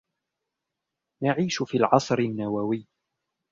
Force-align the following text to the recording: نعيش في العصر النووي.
نعيش 1.23 1.63
في 1.63 1.77
العصر 1.77 2.19
النووي. 2.19 2.87